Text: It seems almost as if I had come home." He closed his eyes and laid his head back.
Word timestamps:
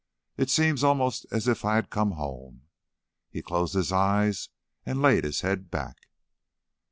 It 0.35 0.49
seems 0.49 0.83
almost 0.83 1.27
as 1.31 1.47
if 1.47 1.63
I 1.63 1.75
had 1.75 1.91
come 1.91 2.13
home." 2.13 2.63
He 3.29 3.43
closed 3.43 3.75
his 3.75 3.91
eyes 3.91 4.49
and 4.83 4.99
laid 4.99 5.23
his 5.23 5.41
head 5.41 5.69
back. 5.69 6.07